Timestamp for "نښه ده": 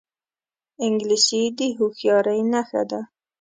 2.51-3.01